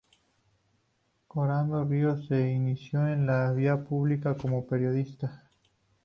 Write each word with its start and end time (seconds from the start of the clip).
Conrado 1.27 1.85
Ríos 1.85 2.25
se 2.27 2.49
inició 2.49 3.07
en 3.07 3.27
la 3.27 3.51
vida 3.51 3.83
pública 3.83 4.35
como 4.35 4.65
periodista. 4.65 5.43